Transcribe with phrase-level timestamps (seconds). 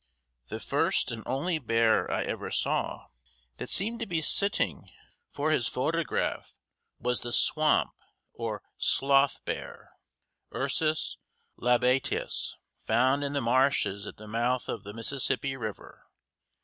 [0.47, 3.09] The first and only bear I ever saw
[3.57, 4.89] that seemed to be sitting
[5.29, 6.55] for his photograph
[6.97, 7.91] was the swamp,
[8.33, 9.91] or "sloth," bear
[10.55, 11.19] Ursus
[11.55, 16.07] Labiatus found in the marshes at the mouth of the Mississippi River.